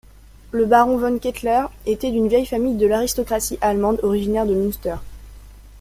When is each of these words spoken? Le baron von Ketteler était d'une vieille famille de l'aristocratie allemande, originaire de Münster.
Le 0.49 0.65
baron 0.65 0.97
von 0.97 1.19
Ketteler 1.19 1.65
était 1.85 2.09
d'une 2.09 2.27
vieille 2.27 2.47
famille 2.47 2.73
de 2.75 2.87
l'aristocratie 2.87 3.59
allemande, 3.61 3.99
originaire 4.01 4.47
de 4.47 4.55
Münster. 4.55 4.95